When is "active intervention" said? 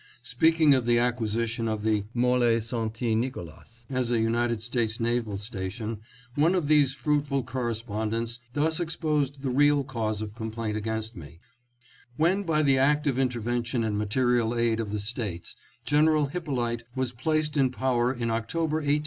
12.79-13.83